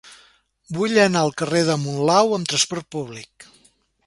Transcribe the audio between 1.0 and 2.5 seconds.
anar al carrer de Monlau